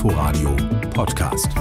Inforadio 0.00 0.56
Podcast. 0.94 1.52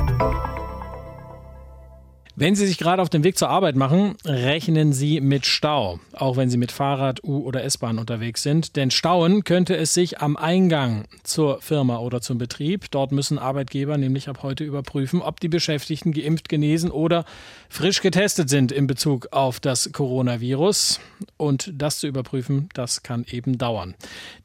Wenn 2.40 2.56
Sie 2.56 2.66
sich 2.66 2.78
gerade 2.78 3.02
auf 3.02 3.10
den 3.10 3.26
Weg 3.26 3.38
zur 3.38 3.50
Arbeit 3.50 3.76
machen, 3.76 4.16
rechnen 4.24 4.94
Sie 4.94 5.20
mit 5.20 5.46
Stau, 5.46 6.00
auch 6.14 6.38
wenn 6.38 6.50
Sie 6.50 6.56
mit 6.56 6.72
Fahrrad, 6.72 7.22
U- 7.22 7.44
oder 7.44 7.66
S-Bahn 7.66 8.00
unterwegs 8.00 8.44
sind. 8.44 8.78
Denn 8.78 8.92
stauen 8.92 9.44
könnte 9.44 9.76
es 9.76 9.94
sich 9.94 10.22
am 10.22 10.38
Eingang 10.38 11.04
zur 11.24 11.60
Firma 11.60 11.98
oder 11.98 12.22
zum 12.22 12.38
Betrieb. 12.38 12.92
Dort 12.92 13.12
müssen 13.12 13.40
Arbeitgeber 13.40 13.98
nämlich 13.98 14.30
ab 14.30 14.42
heute 14.42 14.64
überprüfen, 14.64 15.22
ob 15.22 15.42
die 15.42 15.50
Beschäftigten 15.50 16.14
geimpft, 16.14 16.48
genesen 16.48 16.92
oder 16.92 17.26
frisch 17.68 18.02
getestet 18.02 18.50
sind 18.50 18.72
in 18.72 18.88
Bezug 18.88 19.28
auf 19.32 19.60
das 19.60 19.92
Coronavirus. 19.92 21.02
Und 21.36 21.74
das 21.76 22.00
zu 22.00 22.08
überprüfen, 22.08 22.70
das 22.74 23.04
kann 23.04 23.26
eben 23.30 23.58
dauern. 23.58 23.96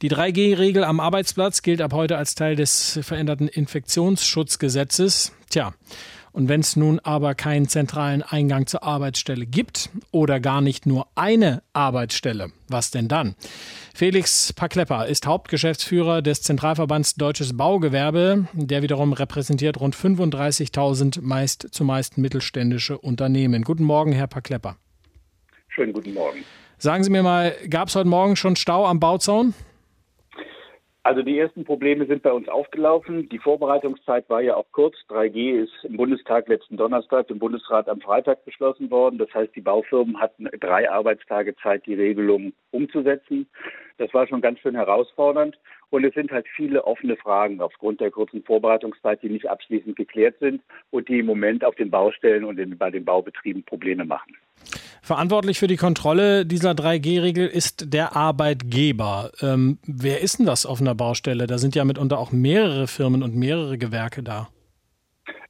Die 0.03 0.11
3G-Regel 0.11 0.83
am 0.83 0.99
Arbeitsplatz 0.99 1.63
gilt 1.63 1.81
ab 1.81 1.93
heute 1.93 2.19
als 2.19 2.35
Teil 2.35 2.57
des 2.57 2.99
veränderten 3.05 3.47
Infektionsschutzgesetzes. 3.47 5.31
Tja, 5.49 5.73
und 6.35 6.49
wenn 6.49 6.61
es 6.61 6.75
nun 6.75 6.99
aber 6.99 7.35
keinen 7.37 7.69
zentralen 7.69 8.23
Eingang 8.23 8.67
zur 8.67 8.83
Arbeitsstelle 8.83 9.47
gibt 9.47 9.89
oder 10.11 10.41
gar 10.41 10.61
nicht 10.61 10.85
nur 10.85 11.07
eine 11.15 11.63
Arbeitsstelle, 11.73 12.51
was 12.69 12.91
denn 12.91 13.07
dann? 13.07 13.37
Felix 13.95 14.53
Paklepper 14.53 15.07
ist 15.07 15.27
Hauptgeschäftsführer 15.27 16.23
des 16.23 16.43
Zentralverbands 16.43 17.15
Deutsches 17.15 17.57
Baugewerbe. 17.57 18.49
Der 18.53 18.83
wiederum 18.83 19.13
repräsentiert 19.13 19.79
rund 19.81 19.95
35.000 19.95 21.21
meist 21.23 21.69
zumeist 21.71 22.19
mittelständische 22.19 22.99
Unternehmen. 22.99 23.63
Guten 23.63 23.85
Morgen, 23.85 24.11
Herr 24.11 24.27
Paklepper. 24.27 24.77
Schönen 25.69 25.93
guten 25.93 26.15
Morgen. 26.15 26.39
Sagen 26.79 27.05
Sie 27.05 27.11
mir 27.11 27.23
mal, 27.23 27.55
gab 27.71 27.89
es 27.89 27.95
heute 27.95 28.09
Morgen 28.09 28.35
schon 28.35 28.57
Stau 28.57 28.87
am 28.87 28.99
Bauzaun? 28.99 29.55
Also 31.07 31.21
die 31.21 31.39
ersten 31.39 31.65
Probleme 31.65 32.07
sind 32.07 32.23
bei 32.23 32.33
uns 32.33 32.49
aufgelaufen. 32.49 33.29
Die 33.29 33.39
Vorbereitungszeit 33.39 34.29
war 34.31 34.41
ja 34.41 34.57
auch 34.57 34.65
kurz. 34.73 34.97
3G 35.11 35.63
ist 35.63 35.85
im 35.85 35.99
Bundestag 35.99 36.49
letzten 36.49 36.79
Donnerstag, 36.79 37.29
im 37.29 37.39
Bundesrat 37.39 37.91
am 37.91 38.01
Freitag 38.01 38.43
beschlossen 38.47 38.91
worden. 38.91 39.19
Das 39.19 39.29
heißt, 39.35 39.55
die 39.55 39.61
Baufirmen 39.61 40.19
hatten 40.19 40.49
drei 40.61 40.91
Arbeitstage 40.91 41.55
Zeit, 41.57 41.85
die 41.85 41.93
Regelung 41.93 42.55
umzusetzen. 42.71 43.47
Das 43.99 44.15
war 44.15 44.27
schon 44.27 44.41
ganz 44.41 44.61
schön 44.61 44.75
herausfordernd. 44.75 45.59
Und 45.91 46.05
es 46.05 46.15
sind 46.15 46.33
halt 46.33 46.47
viele 46.57 46.85
offene 46.85 47.17
Fragen 47.17 47.61
aufgrund 47.61 48.01
der 48.01 48.11
kurzen 48.11 48.43
Vorbereitungszeit, 48.43 49.23
die 49.23 49.29
nicht 49.29 49.47
abschließend 49.47 49.97
geklärt 49.97 50.37
sind 50.41 50.63
und 50.91 51.11
die 51.11 51.19
im 51.19 51.27
Moment 51.27 51.67
auf 51.67 51.75
den 51.75 51.91
Baustellen 51.91 52.45
und 52.45 52.79
bei 52.79 52.91
den 52.91 53.05
Baubetrieben 53.05 53.63
Probleme 53.63 54.07
machen. 54.07 54.39
Verantwortlich 55.05 55.59
für 55.59 55.67
die 55.67 55.77
Kontrolle 55.77 56.47
dieser 56.47 56.71
3G-Regel 56.71 57.47
ist 57.47 57.93
der 57.93 58.17
Arbeitgeber. 58.17 59.33
Ähm, 59.43 59.77
wer 59.87 60.23
ist 60.23 60.39
denn 60.39 60.47
das 60.47 60.65
auf 60.65 60.81
einer 60.81 60.95
Baustelle? 60.95 61.47
Da 61.47 61.59
sind 61.59 61.75
ja 61.75 61.85
mitunter 61.85 62.19
auch 62.19 62.33
mehrere 62.33 62.87
Firmen 62.87 63.23
und 63.23 63.37
mehrere 63.37 63.77
Gewerke 63.77 64.23
da. 64.23 64.49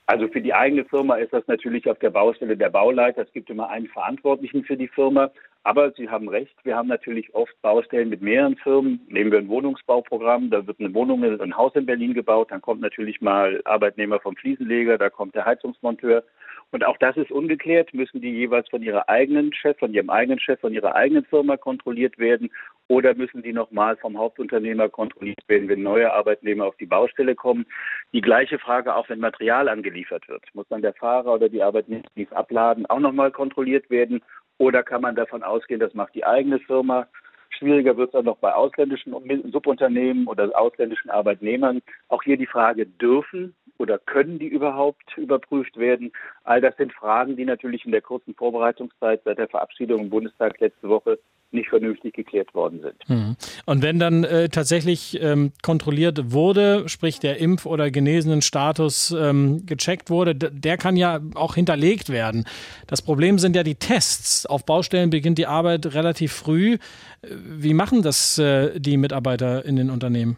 Also 0.06 0.26
für 0.26 0.40
die 0.40 0.52
eigene 0.52 0.84
Firma 0.84 1.14
ist 1.14 1.32
das 1.32 1.46
natürlich 1.46 1.88
auf 1.88 2.00
der 2.00 2.10
Baustelle 2.10 2.56
der 2.56 2.68
Bauleiter. 2.68 3.22
Es 3.22 3.32
gibt 3.32 3.48
immer 3.48 3.70
einen 3.70 3.86
Verantwortlichen 3.86 4.64
für 4.64 4.76
die 4.76 4.88
Firma. 4.88 5.30
Aber 5.62 5.92
Sie 5.92 6.08
haben 6.08 6.28
recht, 6.28 6.56
wir 6.64 6.74
haben 6.74 6.88
natürlich 6.88 7.32
oft 7.32 7.54
Baustellen 7.62 8.08
mit 8.08 8.22
mehreren 8.22 8.56
Firmen. 8.56 9.00
Nehmen 9.08 9.30
wir 9.30 9.38
ein 9.38 9.48
Wohnungsbauprogramm, 9.48 10.50
da 10.50 10.66
wird 10.66 10.80
eine 10.80 10.92
Wohnung, 10.92 11.22
ein 11.22 11.56
Haus 11.56 11.76
in 11.76 11.86
Berlin 11.86 12.12
gebaut, 12.12 12.50
dann 12.50 12.60
kommt 12.60 12.80
natürlich 12.80 13.20
mal 13.20 13.62
Arbeitnehmer 13.64 14.18
vom 14.18 14.34
Fliesenleger, 14.34 14.98
da 14.98 15.10
kommt 15.10 15.36
der 15.36 15.46
Heizungsmonteur. 15.46 16.24
Und 16.70 16.84
auch 16.84 16.96
das 16.98 17.16
ist 17.16 17.30
ungeklärt. 17.30 17.94
Müssen 17.94 18.20
die 18.20 18.30
jeweils 18.30 18.68
von 18.68 18.82
ihrer 18.82 19.08
eigenen 19.08 19.52
Chef, 19.52 19.78
von 19.78 19.94
ihrem 19.94 20.10
eigenen 20.10 20.40
Chef, 20.40 20.60
von 20.60 20.72
ihrer 20.72 20.94
eigenen 20.94 21.24
Firma 21.24 21.56
kontrolliert 21.56 22.18
werden? 22.18 22.50
Oder 22.88 23.14
müssen 23.14 23.42
die 23.42 23.52
nochmal 23.52 23.96
vom 23.96 24.18
Hauptunternehmer 24.18 24.88
kontrolliert 24.88 25.40
werden, 25.46 25.68
wenn 25.68 25.82
neue 25.82 26.12
Arbeitnehmer 26.12 26.66
auf 26.66 26.76
die 26.76 26.86
Baustelle 26.86 27.34
kommen? 27.34 27.64
Die 28.12 28.20
gleiche 28.20 28.58
Frage 28.58 28.94
auch, 28.94 29.08
wenn 29.08 29.20
Material 29.20 29.68
angeliefert 29.68 30.28
wird. 30.28 30.44
Muss 30.54 30.68
dann 30.68 30.82
der 30.82 30.94
Fahrer 30.94 31.34
oder 31.34 31.48
die 31.48 31.62
Arbeitnehmer, 31.62 32.04
die 32.16 32.24
es 32.24 32.32
abladen, 32.32 32.86
auch 32.86 33.00
nochmal 33.00 33.30
kontrolliert 33.30 33.88
werden? 33.88 34.22
Oder 34.58 34.82
kann 34.82 35.02
man 35.02 35.16
davon 35.16 35.42
ausgehen, 35.42 35.80
das 35.80 35.94
macht 35.94 36.14
die 36.14 36.24
eigene 36.24 36.58
Firma? 36.60 37.08
Schwieriger 37.50 37.96
wird 37.96 38.08
es 38.08 38.12
dann 38.12 38.24
noch 38.24 38.38
bei 38.38 38.52
ausländischen 38.52 39.14
Subunternehmen 39.52 40.26
oder 40.26 40.50
ausländischen 40.58 41.10
Arbeitnehmern. 41.10 41.82
Auch 42.08 42.22
hier 42.22 42.36
die 42.36 42.46
Frage, 42.46 42.86
dürfen 42.86 43.54
oder 43.78 43.98
können 43.98 44.38
die 44.38 44.46
überhaupt 44.46 45.16
überprüft 45.16 45.76
werden? 45.76 46.12
All 46.44 46.60
das 46.60 46.76
sind 46.76 46.92
Fragen, 46.92 47.36
die 47.36 47.44
natürlich 47.44 47.84
in 47.84 47.92
der 47.92 48.02
kurzen 48.02 48.34
Vorbereitungszeit 48.34 49.22
seit 49.24 49.38
der 49.38 49.48
Verabschiedung 49.48 50.02
im 50.02 50.10
Bundestag 50.10 50.60
letzte 50.60 50.88
Woche 50.88 51.18
nicht 51.54 51.68
vernünftig 51.68 52.14
geklärt 52.14 52.52
worden 52.54 52.80
sind. 52.82 53.08
Mhm. 53.08 53.36
Und 53.64 53.82
wenn 53.82 53.98
dann 53.98 54.24
äh, 54.24 54.48
tatsächlich 54.48 55.18
ähm, 55.22 55.52
kontrolliert 55.62 56.32
wurde, 56.32 56.88
sprich 56.88 57.20
der 57.20 57.40
Impf- 57.40 57.64
oder 57.64 57.90
Genesenen-Status 57.90 59.14
ähm, 59.18 59.64
gecheckt 59.64 60.10
wurde, 60.10 60.34
der 60.34 60.76
kann 60.76 60.96
ja 60.96 61.20
auch 61.34 61.54
hinterlegt 61.54 62.10
werden. 62.10 62.44
Das 62.86 63.00
Problem 63.00 63.38
sind 63.38 63.56
ja 63.56 63.62
die 63.62 63.76
Tests. 63.76 64.46
Auf 64.46 64.66
Baustellen 64.66 65.10
beginnt 65.10 65.38
die 65.38 65.46
Arbeit 65.46 65.94
relativ 65.94 66.32
früh. 66.32 66.78
Wie 67.22 67.74
machen 67.74 68.02
das 68.02 68.38
äh, 68.38 68.78
die 68.78 68.96
Mitarbeiter 68.96 69.64
in 69.64 69.76
den 69.76 69.90
Unternehmen? 69.90 70.36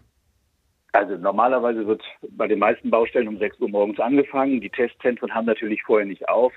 Also 0.96 1.16
normalerweise 1.18 1.86
wird 1.86 2.02
bei 2.30 2.48
den 2.48 2.58
meisten 2.58 2.88
Baustellen 2.88 3.28
um 3.28 3.36
6 3.38 3.60
Uhr 3.60 3.68
morgens 3.68 4.00
angefangen. 4.00 4.62
Die 4.62 4.70
Testzentren 4.70 5.34
haben 5.34 5.44
natürlich 5.44 5.82
vorher 5.82 6.06
nicht 6.06 6.26
auf. 6.26 6.54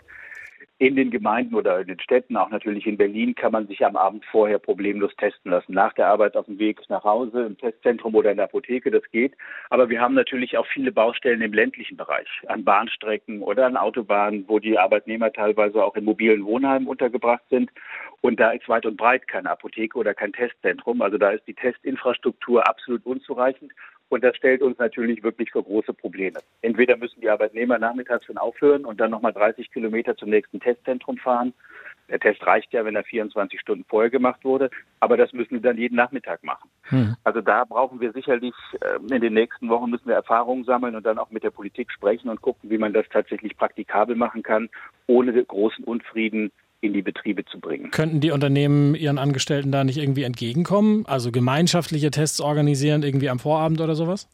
In 0.77 0.95
den 0.95 1.11
Gemeinden 1.11 1.55
oder 1.55 1.81
in 1.81 1.87
den 1.87 1.99
Städten, 1.99 2.37
auch 2.37 2.49
natürlich 2.49 2.87
in 2.87 2.95
Berlin, 2.95 3.35
kann 3.35 3.51
man 3.51 3.67
sich 3.67 3.85
am 3.85 3.97
Abend 3.97 4.23
vorher 4.23 4.57
problemlos 4.57 5.13
testen 5.17 5.51
lassen. 5.51 5.73
Nach 5.73 5.91
der 5.91 6.07
Arbeit 6.07 6.37
auf 6.37 6.45
dem 6.45 6.57
Weg 6.57 6.79
nach 6.87 7.03
Hause, 7.03 7.47
im 7.47 7.57
Testzentrum 7.57 8.15
oder 8.15 8.31
in 8.31 8.37
der 8.37 8.45
Apotheke, 8.45 8.89
das 8.91 9.03
geht. 9.11 9.33
Aber 9.69 9.89
wir 9.89 9.99
haben 9.99 10.13
natürlich 10.13 10.57
auch 10.57 10.67
viele 10.67 10.93
Baustellen 10.93 11.41
im 11.41 11.51
ländlichen 11.51 11.97
Bereich, 11.97 12.29
an 12.47 12.63
Bahnstrecken 12.63 13.41
oder 13.41 13.65
an 13.65 13.75
Autobahnen, 13.75 14.45
wo 14.47 14.59
die 14.59 14.79
Arbeitnehmer 14.79 15.33
teilweise 15.33 15.83
auch 15.83 15.97
in 15.97 16.05
mobilen 16.05 16.45
Wohnheimen 16.45 16.87
untergebracht 16.87 17.43
sind. 17.49 17.71
Und 18.21 18.39
da 18.39 18.51
ist 18.51 18.69
weit 18.69 18.85
und 18.85 18.95
breit 18.95 19.27
keine 19.27 19.49
Apotheke 19.49 19.97
oder 19.97 20.13
kein 20.13 20.31
Testzentrum. 20.31 21.01
Also 21.01 21.17
da 21.17 21.31
ist 21.31 21.45
die 21.45 21.55
Testinfrastruktur 21.55 22.65
absolut 22.65 23.05
unzureichend. 23.05 23.73
Und 24.09 24.23
das 24.23 24.35
stellt 24.35 24.61
uns 24.61 24.77
natürlich 24.79 25.23
wirklich 25.23 25.51
vor 25.51 25.63
große 25.63 25.93
Probleme. 25.93 26.39
Entweder 26.61 26.97
müssen 26.97 27.21
die 27.21 27.29
Arbeitnehmer 27.29 27.77
nachmittags 27.77 28.25
schon 28.25 28.37
aufhören 28.37 28.85
und 28.85 28.99
dann 28.99 29.11
nochmal 29.11 29.33
30 29.33 29.71
Kilometer 29.71 30.17
zum 30.17 30.29
nächsten 30.29 30.59
Testzentrum 30.59 31.17
fahren. 31.17 31.53
Der 32.09 32.19
Test 32.19 32.45
reicht 32.45 32.73
ja, 32.73 32.83
wenn 32.85 32.95
er 32.95 33.03
24 33.03 33.59
Stunden 33.59 33.85
vorher 33.87 34.09
gemacht 34.09 34.43
wurde, 34.43 34.71
aber 34.99 35.15
das 35.15 35.31
müssen 35.31 35.55
sie 35.55 35.61
dann 35.61 35.77
jeden 35.77 35.95
Nachmittag 35.95 36.43
machen. 36.43 36.69
Hm. 36.83 37.15
Also 37.23 37.41
da 37.41 37.65
brauchen 37.65 37.99
wir 37.99 38.11
sicherlich, 38.13 38.55
ähm, 38.83 39.11
in 39.11 39.21
den 39.21 39.33
nächsten 39.33 39.69
Wochen 39.69 39.91
müssen 39.91 40.07
wir 40.07 40.15
Erfahrungen 40.15 40.63
sammeln 40.63 40.95
und 40.95 41.05
dann 41.05 41.19
auch 41.19 41.29
mit 41.29 41.43
der 41.43 41.51
Politik 41.51 41.91
sprechen 41.91 42.29
und 42.29 42.41
gucken, 42.41 42.71
wie 42.71 42.79
man 42.79 42.93
das 42.93 43.05
tatsächlich 43.09 43.55
praktikabel 43.55 44.15
machen 44.15 44.41
kann, 44.41 44.69
ohne 45.05 45.31
großen 45.43 45.83
Unfrieden 45.83 46.51
in 46.81 46.93
die 46.93 47.01
Betriebe 47.01 47.45
zu 47.45 47.59
bringen. 47.59 47.91
Könnten 47.91 48.21
die 48.21 48.31
Unternehmen 48.31 48.95
ihren 48.95 49.17
Angestellten 49.17 49.71
da 49.71 49.83
nicht 49.83 49.97
irgendwie 49.97 50.23
entgegenkommen? 50.23 51.05
Also 51.05 51.31
gemeinschaftliche 51.31 52.11
Tests 52.11 52.39
organisieren, 52.39 53.03
irgendwie 53.03 53.29
am 53.29 53.39
Vorabend 53.39 53.81
oder 53.81 53.95
sowas? 53.95 54.29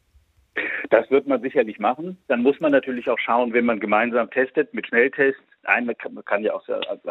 Das 0.90 1.10
wird 1.10 1.26
man 1.26 1.42
sicherlich 1.42 1.78
machen. 1.78 2.16
Dann 2.28 2.42
muss 2.42 2.60
man 2.60 2.72
natürlich 2.72 3.08
auch 3.10 3.18
schauen, 3.18 3.52
wenn 3.52 3.64
man 3.64 3.80
gemeinsam 3.80 4.30
testet 4.30 4.72
mit 4.72 4.86
Schnelltests. 4.86 5.40
Man 5.66 6.24
kann 6.24 6.42
ja 6.42 6.54
auch 6.54 6.64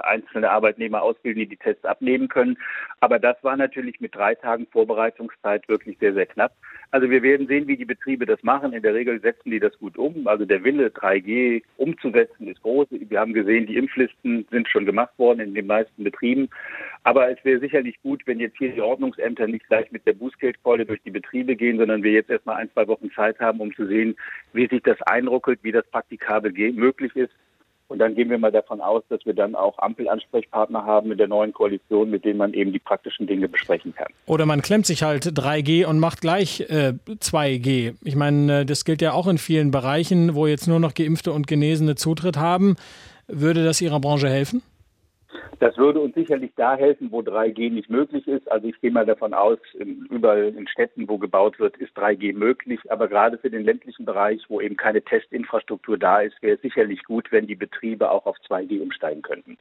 einzelne 0.03 0.49
Arbeitnehmer 0.49 1.01
ausbilden, 1.01 1.41
die 1.41 1.49
die 1.49 1.57
Tests 1.57 1.85
abnehmen 1.85 2.27
können. 2.27 2.57
Aber 2.99 3.19
das 3.19 3.35
war 3.43 3.57
natürlich 3.57 3.99
mit 3.99 4.15
drei 4.15 4.35
Tagen 4.35 4.67
Vorbereitungszeit 4.71 5.67
wirklich 5.67 5.97
sehr, 5.99 6.13
sehr 6.13 6.25
knapp. 6.25 6.53
Also 6.91 7.09
wir 7.09 7.23
werden 7.23 7.47
sehen, 7.47 7.67
wie 7.67 7.77
die 7.77 7.85
Betriebe 7.85 8.25
das 8.25 8.41
machen. 8.43 8.73
In 8.73 8.83
der 8.83 8.93
Regel 8.93 9.19
setzen 9.19 9.51
die 9.51 9.59
das 9.59 9.77
gut 9.79 9.97
um. 9.97 10.27
Also 10.27 10.45
der 10.45 10.63
Wille, 10.63 10.87
3G 10.87 11.63
umzusetzen, 11.77 12.47
ist 12.47 12.61
groß. 12.61 12.87
Wir 12.91 13.19
haben 13.19 13.33
gesehen, 13.33 13.67
die 13.67 13.77
Impflisten 13.77 14.47
sind 14.49 14.69
schon 14.69 14.85
gemacht 14.85 15.17
worden 15.17 15.39
in 15.41 15.53
den 15.53 15.67
meisten 15.67 16.03
Betrieben. 16.03 16.49
Aber 17.03 17.29
es 17.29 17.43
wäre 17.43 17.59
sicherlich 17.59 18.01
gut, 18.01 18.25
wenn 18.25 18.39
jetzt 18.39 18.57
hier 18.57 18.71
die 18.71 18.81
Ordnungsämter 18.81 19.47
nicht 19.47 19.67
gleich 19.67 19.91
mit 19.91 20.07
der 20.07 20.13
Bußgeldkeule 20.13 20.85
durch 20.85 21.01
die 21.03 21.11
Betriebe 21.11 21.55
gehen, 21.55 21.77
sondern 21.77 22.03
wir 22.03 22.11
jetzt 22.11 22.29
erstmal 22.29 22.57
ein, 22.57 22.71
zwei 22.71 22.87
Wochen 22.87 23.11
Zeit 23.11 23.39
haben, 23.39 23.59
um 23.59 23.73
zu 23.75 23.85
sehen, 23.85 24.15
wie 24.53 24.67
sich 24.67 24.81
das 24.83 25.01
einruckelt, 25.03 25.59
wie 25.63 25.71
das 25.71 25.85
praktikabel 25.87 26.51
möglich 26.73 27.15
ist. 27.15 27.33
Und 27.87 27.99
dann 27.99 28.15
gehen 28.15 28.29
wir 28.29 28.37
mal 28.39 28.51
davon 28.51 28.81
aus, 28.81 29.03
dass 29.09 29.25
wir 29.25 29.33
dann 29.33 29.53
auch 29.53 29.77
Ampelansprechpartner 29.77 30.85
haben 30.85 31.11
in 31.11 31.17
der 31.17 31.27
neuen 31.27 31.53
Koalition, 31.53 32.09
mit 32.09 32.25
denen 32.25 32.37
man 32.37 32.53
eben 32.53 32.73
die 32.73 32.79
praktischen 32.79 33.27
Dinge 33.27 33.47
besprechen 33.47 33.93
kann. 33.93 34.07
Oder 34.25 34.45
man 34.45 34.61
klemmt 34.61 34.87
sich 34.87 35.03
halt 35.03 35.25
3G 35.25 35.85
und 35.85 35.99
macht 35.99 36.21
gleich 36.21 36.61
äh, 36.61 36.93
2G. 37.07 37.95
Ich 38.03 38.15
meine, 38.15 38.61
äh, 38.61 38.65
das 38.65 38.85
gilt 38.85 39.01
ja 39.01 39.13
auch 39.13 39.27
in 39.27 39.37
vielen 39.37 39.69
Bereichen, 39.69 40.33
wo 40.33 40.47
jetzt 40.47 40.67
nur 40.67 40.79
noch 40.79 40.95
Geimpfte 40.95 41.31
und 41.31 41.45
Genesene 41.45 41.95
Zutritt 41.95 42.37
haben. 42.37 42.75
Würde 43.27 43.63
das 43.63 43.81
Ihrer 43.81 43.99
Branche 43.99 44.29
helfen? 44.29 44.63
Das 45.59 45.77
würde 45.77 45.99
uns 45.99 46.15
sicherlich 46.15 46.51
da 46.55 46.75
helfen, 46.75 47.11
wo 47.11 47.19
3G 47.19 47.71
nicht 47.71 47.89
möglich 47.89 48.27
ist. 48.27 48.49
Also 48.51 48.67
ich 48.67 48.79
gehe 48.81 48.91
mal 48.91 49.05
davon 49.05 49.33
aus, 49.33 49.57
überall 50.09 50.53
in 50.55 50.67
Städten, 50.67 51.07
wo 51.07 51.17
gebaut 51.17 51.59
wird, 51.59 51.77
ist 51.77 51.97
3G 51.97 52.33
möglich. 52.33 52.79
Aber 52.89 53.07
gerade 53.07 53.37
für 53.37 53.49
den 53.49 53.63
ländlichen 53.63 54.05
Bereich, 54.05 54.41
wo 54.49 54.61
eben 54.61 54.77
keine 54.77 55.01
Testinfrastruktur 55.01 55.97
da 55.97 56.21
ist, 56.21 56.41
wäre 56.41 56.55
es 56.55 56.61
sicherlich 56.61 57.03
gut, 57.03 57.31
wenn 57.31 57.47
die 57.47 57.55
Betriebe 57.55 58.11
auch 58.11 58.25
auf 58.25 58.37
2G 58.49 58.81
umsteigen 58.81 59.21
könnten. 59.21 59.57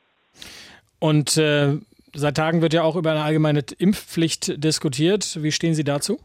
Und 0.98 1.36
äh, 1.36 1.78
seit 2.14 2.36
Tagen 2.36 2.62
wird 2.62 2.74
ja 2.74 2.82
auch 2.82 2.96
über 2.96 3.10
eine 3.10 3.22
allgemeine 3.22 3.62
Impfpflicht 3.78 4.62
diskutiert. 4.62 5.42
Wie 5.42 5.52
stehen 5.52 5.74
Sie 5.74 5.84
dazu? 5.84 6.18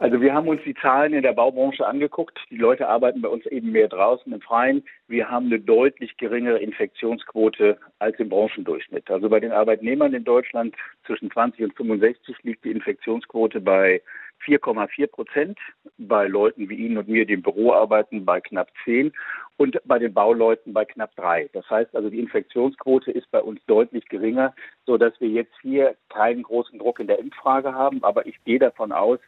Also 0.00 0.18
wir 0.22 0.32
haben 0.32 0.48
uns 0.48 0.62
die 0.64 0.74
Zahlen 0.74 1.12
in 1.12 1.22
der 1.22 1.34
Baubranche 1.34 1.86
angeguckt. 1.86 2.38
Die 2.48 2.56
Leute 2.56 2.88
arbeiten 2.88 3.20
bei 3.20 3.28
uns 3.28 3.44
eben 3.44 3.70
mehr 3.70 3.86
draußen 3.86 4.32
im 4.32 4.40
Freien. 4.40 4.82
Wir 5.08 5.30
haben 5.30 5.46
eine 5.46 5.60
deutlich 5.60 6.16
geringere 6.16 6.58
Infektionsquote 6.58 7.76
als 7.98 8.18
im 8.18 8.30
Branchendurchschnitt. 8.30 9.10
Also 9.10 9.28
bei 9.28 9.40
den 9.40 9.52
Arbeitnehmern 9.52 10.14
in 10.14 10.24
Deutschland 10.24 10.74
zwischen 11.04 11.30
20 11.30 11.64
und 11.64 11.76
65 11.76 12.34
liegt 12.44 12.64
die 12.64 12.70
Infektionsquote 12.70 13.60
bei 13.60 14.00
4,4 14.46 15.06
Prozent, 15.06 15.58
bei 15.98 16.26
Leuten 16.26 16.70
wie 16.70 16.76
Ihnen 16.76 16.96
und 16.96 17.08
mir, 17.08 17.26
die 17.26 17.34
im 17.34 17.42
Büro 17.42 17.74
arbeiten, 17.74 18.24
bei 18.24 18.40
knapp 18.40 18.70
10 18.84 19.12
und 19.58 19.76
bei 19.84 19.98
den 19.98 20.14
Bauleuten 20.14 20.72
bei 20.72 20.86
knapp 20.86 21.14
3. 21.16 21.50
Das 21.52 21.68
heißt 21.68 21.94
also, 21.94 22.08
die 22.08 22.20
Infektionsquote 22.20 23.10
ist 23.10 23.30
bei 23.30 23.42
uns 23.42 23.60
deutlich 23.66 24.08
geringer, 24.08 24.54
so 24.86 24.96
dass 24.96 25.12
wir 25.20 25.28
jetzt 25.28 25.52
hier 25.60 25.94
keinen 26.08 26.42
großen 26.42 26.78
Druck 26.78 27.00
in 27.00 27.06
der 27.06 27.18
Impffrage 27.18 27.74
haben. 27.74 28.02
Aber 28.02 28.24
ich 28.24 28.42
gehe 28.44 28.58
davon 28.58 28.92
aus, 28.92 29.18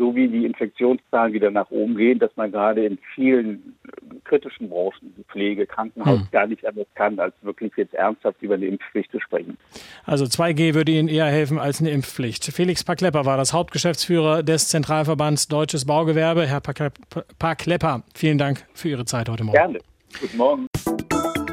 so 0.00 0.14
wie 0.14 0.28
die 0.28 0.46
Infektionszahlen 0.46 1.34
wieder 1.34 1.50
nach 1.50 1.70
oben 1.70 1.94
gehen, 1.94 2.18
dass 2.18 2.30
man 2.34 2.50
gerade 2.50 2.86
in 2.86 2.98
vielen 3.14 3.76
kritischen 4.24 4.70
Branchen, 4.70 5.14
Pflege, 5.30 5.66
Krankenhaus, 5.66 6.20
hm. 6.20 6.28
gar 6.32 6.46
nicht 6.46 6.66
anders 6.66 6.86
kann, 6.94 7.20
als 7.20 7.34
wirklich 7.42 7.70
jetzt 7.76 7.92
ernsthaft 7.92 8.40
über 8.40 8.54
eine 8.54 8.64
Impfpflicht 8.66 9.12
zu 9.12 9.20
sprechen. 9.20 9.58
Also 10.04 10.24
2G 10.24 10.74
würde 10.74 10.92
Ihnen 10.92 11.08
eher 11.08 11.26
helfen 11.26 11.58
als 11.58 11.80
eine 11.80 11.90
Impfpflicht. 11.90 12.44
Felix 12.44 12.82
Paklepper 12.82 13.26
war 13.26 13.36
das 13.36 13.52
Hauptgeschäftsführer 13.52 14.42
des 14.42 14.68
Zentralverbands 14.68 15.48
Deutsches 15.48 15.84
Baugewerbe. 15.84 16.46
Herr 16.46 16.62
Paklepper, 17.38 18.02
vielen 18.14 18.38
Dank 18.38 18.64
für 18.72 18.88
Ihre 18.88 19.04
Zeit 19.04 19.28
heute 19.28 19.44
Morgen. 19.44 19.58
Gerne. 19.58 19.80
Guten 20.18 20.36
Morgen. 20.38 20.66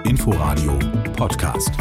Inforadio 0.05 0.79
Podcast. 1.17 1.71